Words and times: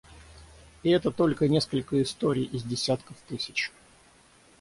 И 0.81 0.89
это 0.89 1.11
только 1.11 1.47
несколько 1.47 2.01
историй 2.01 2.45
из 2.45 2.63
десятков 2.63 3.17
тысяч. 3.27 3.71